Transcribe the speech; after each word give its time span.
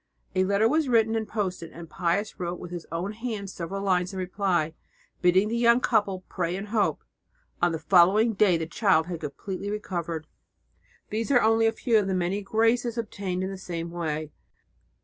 A 0.33 0.45
letter 0.45 0.67
was 0.67 0.89
written 0.89 1.15
and 1.15 1.27
posted, 1.27 1.71
and 1.71 1.87
Pius 1.87 2.39
wrote 2.39 2.57
with 2.59 2.71
his 2.71 2.87
own 2.91 3.11
hand 3.11 3.51
several 3.51 3.83
lines 3.83 4.13
in 4.13 4.17
reply, 4.17 4.73
bidding 5.21 5.47
the 5.47 5.55
young 5.55 5.79
couple 5.79 6.21
pray 6.27 6.55
and 6.55 6.69
hope. 6.69 7.03
On 7.61 7.71
the 7.71 7.77
following 7.77 8.33
day 8.33 8.57
the 8.57 8.65
child 8.65 9.05
had 9.05 9.19
completely 9.19 9.69
recovered. 9.69 10.25
These 11.11 11.29
are 11.29 11.43
only 11.43 11.67
a 11.67 11.71
few 11.71 11.99
of 11.99 12.07
the 12.07 12.15
many 12.15 12.41
graces 12.41 12.97
obtained 12.97 13.43
in 13.43 13.51
the 13.51 13.59
same 13.59 13.91
way. 13.91 14.31